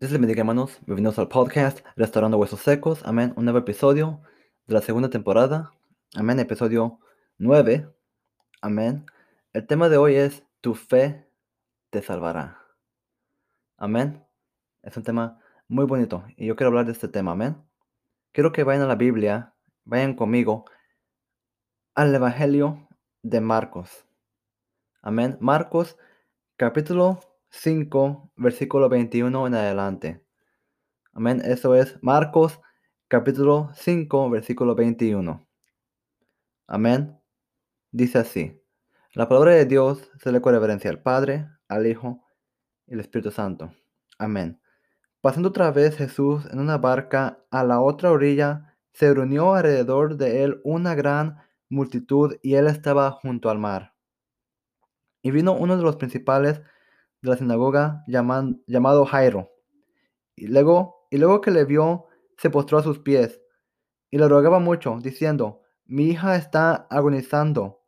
[0.00, 0.78] Dios les bendiga, hermanos.
[0.86, 3.02] Bienvenidos al podcast Restaurando Huesos Secos.
[3.04, 3.34] Amén.
[3.36, 4.22] Un nuevo episodio
[4.66, 5.74] de la segunda temporada.
[6.14, 6.40] Amén.
[6.40, 7.00] Episodio
[7.36, 7.86] 9.
[8.62, 9.04] Amén.
[9.52, 11.28] El tema de hoy es Tu fe
[11.90, 12.64] te salvará.
[13.76, 14.24] Amén.
[14.80, 17.32] Es un tema muy bonito y yo quiero hablar de este tema.
[17.32, 17.62] Amén.
[18.32, 19.54] Quiero que vayan a la Biblia,
[19.84, 20.64] vayan conmigo
[21.94, 22.88] al Evangelio
[23.20, 24.06] de Marcos.
[25.02, 25.36] Amén.
[25.40, 25.98] Marcos
[26.56, 27.20] capítulo
[27.50, 30.24] 5, versículo 21 en adelante.
[31.12, 31.42] Amén.
[31.44, 32.60] Eso es Marcos
[33.08, 35.46] capítulo 5, versículo 21.
[36.68, 37.18] Amén.
[37.90, 38.62] Dice así.
[39.14, 42.24] La palabra de Dios se le reverencia al Padre, al Hijo
[42.86, 43.74] y al Espíritu Santo.
[44.18, 44.60] Amén.
[45.20, 50.44] Pasando otra vez Jesús en una barca a la otra orilla, se reunió alrededor de
[50.44, 51.38] él una gran
[51.68, 53.94] multitud y él estaba junto al mar.
[55.22, 56.62] Y vino uno de los principales
[57.22, 59.50] de la sinagoga llamado Jairo.
[60.36, 62.06] Y luego, y luego que le vio,
[62.36, 63.40] se postró a sus pies
[64.10, 67.82] y le rogaba mucho, diciendo, mi hija está agonizando,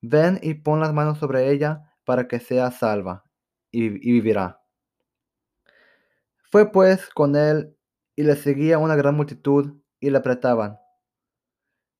[0.00, 3.24] ven y pon las manos sobre ella para que sea salva
[3.70, 4.60] y, y vivirá.
[6.50, 7.76] Fue pues con él
[8.16, 10.78] y le seguía una gran multitud y le apretaban.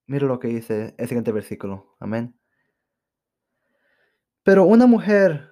[0.07, 1.97] Mira lo que dice el siguiente versículo.
[2.01, 2.39] Amén.
[4.43, 5.52] Pero una mujer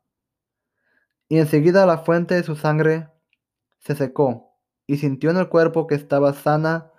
[1.31, 3.09] Y enseguida la fuente de su sangre
[3.79, 4.53] se secó
[4.85, 6.91] y sintió en el cuerpo que estaba sana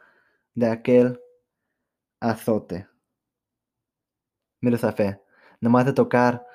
[0.55, 1.21] de aquel
[2.19, 2.89] azote.
[4.63, 5.21] Mira esa fe,
[5.61, 6.47] nomás de tocar.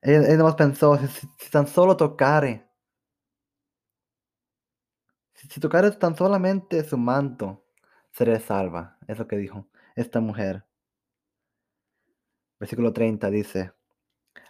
[0.00, 2.68] Él, nomás pensó, si, tan solo tocare,
[5.32, 7.66] si, si tocare tan solamente su manto,
[8.12, 8.96] seré salva.
[9.08, 10.64] Es lo que dijo esta mujer.
[12.60, 13.72] Versículo 30 dice,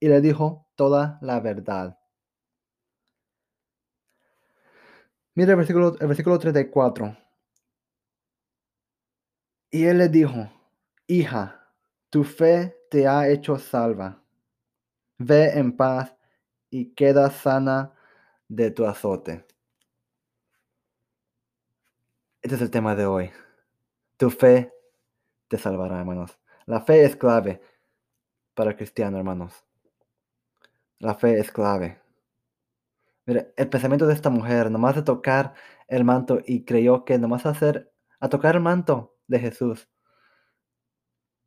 [0.00, 1.98] y le dijo toda la verdad.
[5.34, 7.16] Mira el versículo, el versículo 34.
[9.70, 10.50] Y él le dijo,
[11.06, 11.72] hija,
[12.10, 14.22] tu fe te ha hecho salva.
[15.18, 16.14] Ve en paz
[16.70, 17.92] y queda sana
[18.48, 19.46] de tu azote.
[22.42, 23.30] Este es el tema de hoy.
[24.16, 24.72] Tu fe
[25.48, 26.38] te salvará, hermanos.
[26.66, 27.60] La fe es clave
[28.54, 29.67] para el cristiano, hermanos.
[31.00, 32.00] La fe es clave.
[33.26, 35.54] Mire, el pensamiento de esta mujer, nomás de tocar
[35.86, 39.88] el manto y creyó que nomás hacer, a tocar el manto de Jesús,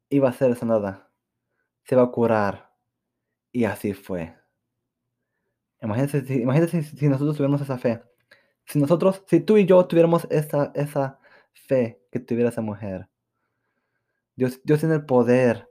[0.09, 1.11] iba a ser sanada,
[1.83, 2.71] se va a curar.
[3.51, 4.37] Y así fue.
[5.81, 8.01] Imagínense, imagínense si, nosotros tuviéramos esa fe.
[8.65, 11.19] Si nosotros, si tú y yo tuviéramos esa, esa
[11.53, 13.09] fe que tuviera esa mujer.
[14.35, 15.67] Dios, Dios tiene el poder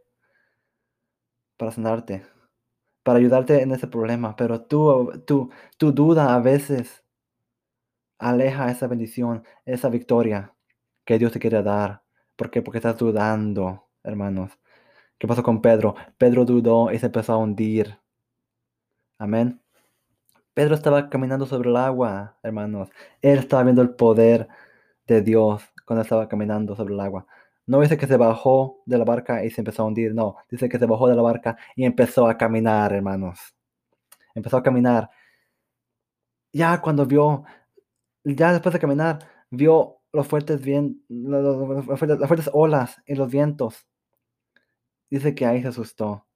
[1.57, 2.27] para sanarte
[3.11, 7.03] para ayudarte en ese problema, pero tú, tú, tu duda a veces
[8.21, 10.55] aleja esa bendición, esa victoria
[11.05, 12.05] que Dios te quiere dar.
[12.37, 12.63] ¿Por qué?
[12.63, 14.53] Porque estás dudando, hermanos.
[15.19, 15.97] ¿Qué pasó con Pedro?
[16.19, 17.99] Pedro dudó y se empezó a hundir.
[19.19, 19.61] Amén.
[20.55, 22.91] Pedro estaba caminando sobre el agua, hermanos.
[23.23, 24.47] Él estaba viendo el poder
[25.09, 27.27] de Dios cuando estaba caminando sobre el agua.
[27.71, 30.35] No dice que se bajó de la barca y se empezó a hundir, no.
[30.51, 33.55] Dice que se bajó de la barca y empezó a caminar, hermanos.
[34.35, 35.09] Empezó a caminar.
[36.53, 37.45] Ya cuando vio,
[38.25, 39.21] ya después de caminar,
[39.51, 41.97] vio los fuertes, bien, las
[42.27, 43.87] fuertes olas y los vientos.
[45.09, 46.27] Dice que ahí se asustó.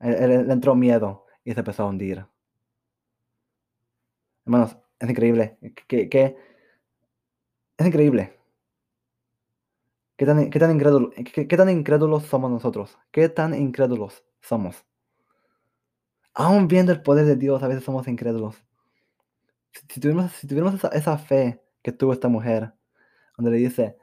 [0.00, 2.26] Le entró miedo y se empezó a hundir.
[4.44, 5.56] Hermanos, es increíble.
[5.86, 6.36] Que,
[7.78, 8.37] es increíble.
[10.18, 12.98] ¿Qué tan, qué tan, incrédulos somos nosotros?
[13.12, 14.84] ¿Qué tan incrédulos somos?
[16.34, 18.56] Aún viendo el poder de Dios, a veces somos incrédulos.
[19.72, 22.74] Si, tuviéramos, esa, fe que tuvo esta mujer,
[23.36, 23.96] donde le dice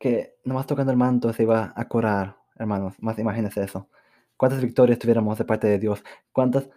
[0.00, 2.96] que nomás tocando el manto se iba a curar, hermanos.
[2.98, 3.88] Más imagínense eso.
[4.36, 6.02] ¿Cuántas victorias tuviéramos de parte de Dios?
[6.32, 6.68] ¿Cuántas,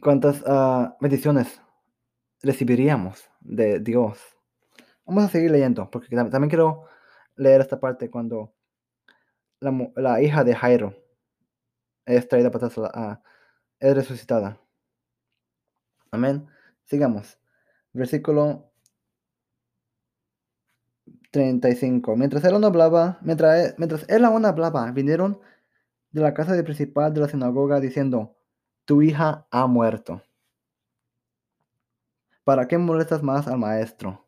[0.00, 1.60] cuántas ah, bendiciones
[2.42, 4.37] recibiríamos de Dios?
[5.08, 6.84] Vamos a seguir leyendo, porque también quiero
[7.34, 8.52] leer esta parte cuando
[9.58, 10.94] la, hija de Jairo
[12.04, 13.22] es traída para atrás, a,
[13.80, 14.60] es resucitada.
[16.10, 16.46] Amén.
[16.84, 17.38] Sigamos.
[17.94, 18.70] Versículo
[21.30, 22.14] 35.
[22.14, 25.40] Mientras él aún hablaba, mientras mientras él aún hablaba, vinieron
[26.10, 28.36] de la casa del principal de la sinagoga diciendo,
[28.84, 30.22] tu hija ha muerto.
[32.44, 34.27] ¿Para qué molestas más al maestro?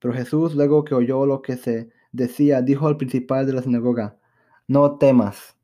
[0.00, 4.16] Pero Jesús, luego que oyó lo que se decía, dijo al principal de la sinagoga,
[4.66, 5.56] no temas,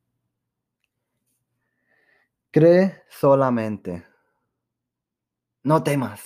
[2.50, 4.05] cree solamente,
[5.62, 6.21] no temas,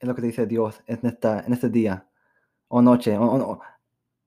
[0.00, 2.08] es lo que dice Dios en, esta, en este día
[2.68, 3.60] o noche, o,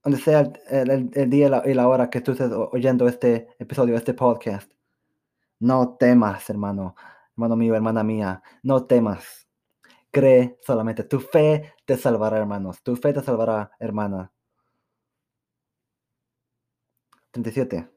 [0.04, 4.72] donde sea el, día y la, hora que tú estés oyendo este episodio, este podcast.
[5.60, 6.96] No temas, hermano,
[7.34, 9.49] hermano mío, hermana mía, no temas.
[10.12, 11.04] Cree solamente.
[11.04, 12.82] Tu fe te salvará, hermanos.
[12.84, 14.32] Tu fe te salvará, hermana.
[17.32, 17.90] 37.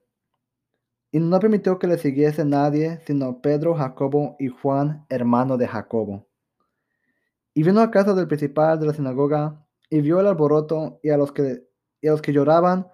[1.11, 6.27] Y no permitió que le siguiese nadie, sino Pedro, Jacobo y Juan, hermano de Jacobo.
[7.55, 11.19] Y vino a casa del principal de la sinagoga y vio el alboroto y a
[11.19, 11.67] los que,
[12.03, 12.89] a los que lloraban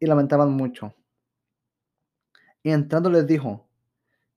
[0.00, 0.94] y lamentaban mucho.
[2.62, 3.68] Y entrando les dijo,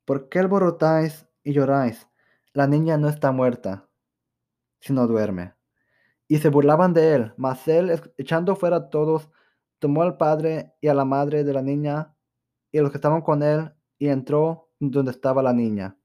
[0.04, 2.08] ¿por qué alborotáis y lloráis?
[2.54, 3.88] La niña no está muerta,
[4.82, 5.54] sino duerme.
[6.28, 9.30] Y se burlaban de él, mas él, echando fuera a todos,
[9.80, 12.16] tomó al padre y a la madre de la niña
[12.72, 15.98] y a los que estaban con él y entró donde estaba la niña.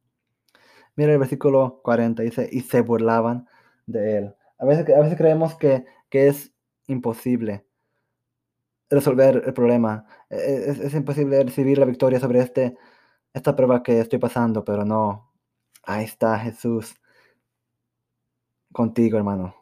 [0.96, 3.46] Mira el versículo 40, dice, y se burlaban
[3.87, 4.34] de él.
[4.58, 6.52] A veces, a veces creemos que, que es
[6.87, 7.67] imposible
[8.88, 10.06] resolver el problema.
[10.31, 12.76] E, e, es, es, imposible recibir la victoria sobre este,
[13.32, 15.32] esta prueba que estoy pasando, pero no.
[15.84, 16.96] Ahí está Jesús
[18.72, 19.54] contigo, hermano.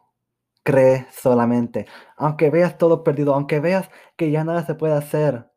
[0.63, 1.87] Cree solamente.
[2.17, 5.51] Aunque veas todo perdido, aunque veas que ya nada se puede hacer,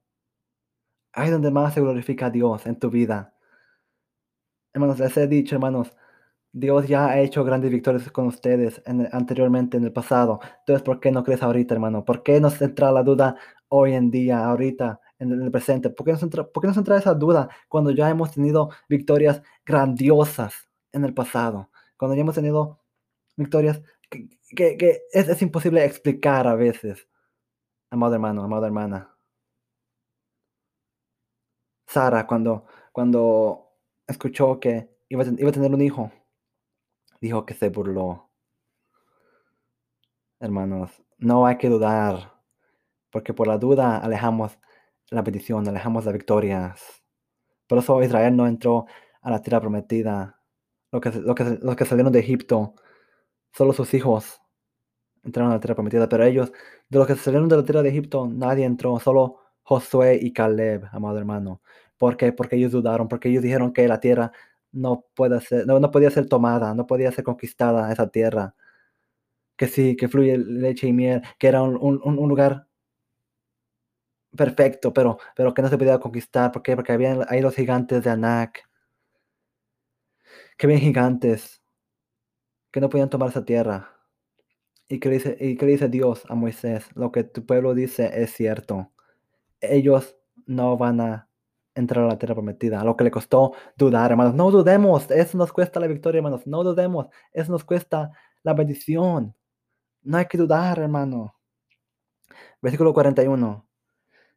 [1.12, 3.34] ahí donde más se glorifica a Dios en tu vida.
[4.72, 5.92] Hermanos, les he dicho, hermanos,
[6.52, 10.40] Dios ya ha hecho grandes victorias con ustedes anteriormente en el pasado.
[10.60, 12.04] Entonces, ¿por qué no crees ahorita, hermano?
[12.04, 13.36] ¿Por qué nos entra la duda
[13.68, 15.90] hoy en día, ahorita, en el presente?
[15.90, 19.42] ¿Por qué, nos entra, ¿Por qué nos entra esa duda cuando ya hemos tenido victorias
[19.66, 21.70] grandiosas en el pasado?
[21.96, 22.80] Cuando ya hemos tenido
[23.38, 27.08] victorias que, que, es, es imposible explicar a veces.
[27.90, 29.16] Amado hermano, amada hermana.
[31.86, 33.72] Sara, cuando, cuando
[34.06, 36.12] escuchó que iba iba a tener un hijo,
[37.20, 38.30] dijo que se burló.
[40.40, 42.34] Hermanos, no hay que dudar,
[43.10, 44.58] porque por la duda alejamos
[45.10, 47.02] la bendición, alejamos las victorias.
[47.66, 48.86] Por eso Israel no entró
[49.22, 50.40] a la tierra prometida.
[50.92, 52.74] Lo que, lo que, los que salieron de Egipto,
[53.52, 54.40] solo sus hijos
[55.24, 56.52] entraron a la tierra prometida, pero ellos,
[56.88, 60.86] de los que salieron de la tierra de Egipto, nadie entró, solo Josué y Caleb,
[60.92, 61.62] amado hermano.
[61.98, 62.32] ¿Por qué?
[62.32, 64.32] Porque ellos dudaron, porque ellos dijeron que la tierra
[64.72, 68.54] no, puede ser, no, no podía ser tomada, no podía ser conquistada esa tierra.
[69.56, 72.66] Que sí, que fluye leche y miel, que era un, un, lugar
[74.36, 76.52] perfecto, pero, pero que no se podía conquistar.
[76.52, 76.76] ¿Por qué?
[76.76, 78.68] Porque había ahí los gigantes de Anak.
[80.56, 81.62] Que habían gigantes
[82.70, 83.94] que no podían tomar esa tierra.
[84.88, 86.88] ¿Y que dice, y que dice Dios a Moisés?
[86.94, 88.90] Lo que tu pueblo dice es cierto.
[89.60, 91.28] Ellos no van a
[91.74, 94.34] entrar a la tierra prometida, lo que le costó dudar, hermanos.
[94.34, 96.46] No dudemos, eso nos cuesta la victoria, hermanos.
[96.46, 98.10] No dudemos, eso nos cuesta
[98.42, 99.34] la bendición.
[100.02, 101.34] No hay que dudar, hermano.
[102.60, 103.66] Versículo 41.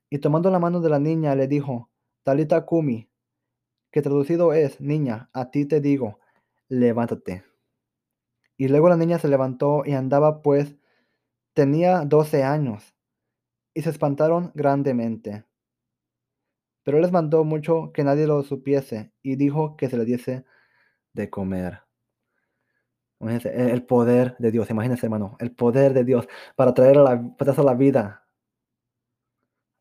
[0.10, 1.90] Y tomando la mano de la niña le dijo,
[2.24, 3.10] Talita Kumi,
[3.92, 6.20] que traducido es, niña, a ti te digo,
[6.68, 7.51] levántate.
[8.62, 10.76] Y luego la niña se levantó y andaba, pues
[11.56, 12.94] tenía doce años.
[13.74, 15.46] Y se espantaron grandemente.
[16.84, 20.46] Pero él les mandó mucho que nadie lo supiese y dijo que se le diese
[21.14, 21.82] de comer.
[23.20, 27.64] Imagínense, el poder de Dios, imagínense hermano, el poder de Dios para traer la, a
[27.64, 28.28] la vida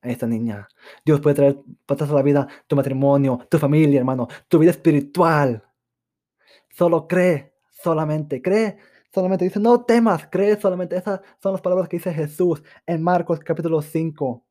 [0.00, 0.68] a esta niña.
[1.04, 5.66] Dios puede traer patas a la vida tu matrimonio, tu familia, hermano, tu vida espiritual.
[6.70, 7.49] Solo cree,
[7.82, 8.78] solamente cree,
[9.12, 10.96] solamente dice, no temas, cree solamente.
[10.96, 14.44] Esas son las palabras que dice Jesús en Marcos capítulo 5,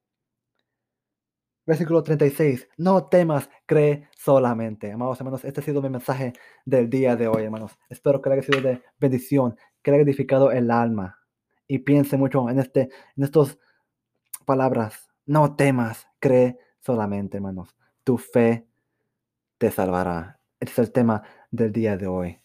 [1.69, 2.67] Versículo 36.
[2.77, 4.91] No temas, cree solamente.
[4.91, 6.33] Amados hermanos, este ha sido mi mensaje
[6.65, 7.77] del día de hoy, hermanos.
[7.89, 11.19] Espero que le haya sido de bendición, que le haya edificado el alma.
[11.67, 13.59] Y piense mucho en, este, en estas
[14.45, 15.09] palabras.
[15.27, 17.75] No temas, cree solamente, hermanos.
[18.03, 18.65] Tu fe
[19.59, 20.39] te salvará.
[20.59, 21.21] Este es el tema
[21.51, 22.39] del día de hoy.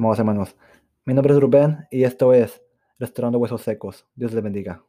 [0.00, 0.56] Amados hermanos,
[1.04, 2.62] mi nombre es Rubén y esto es
[2.98, 4.06] Restaurando Huesos Secos.
[4.14, 4.82] Dios les bendiga.